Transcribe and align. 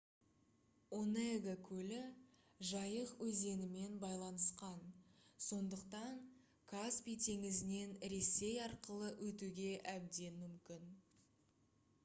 онега 0.99 1.51
көлі 1.65 1.97
жайық 2.69 3.11
өзенімен 3.25 3.99
байланысқан 4.03 4.81
сондықтан 5.47 6.17
каспий 6.73 7.17
теңізінен 7.25 7.93
ресей 8.15 8.57
арқылы 8.69 9.11
өтуге 9.27 9.69
әбден 9.93 10.41
мүмкін 10.47 10.89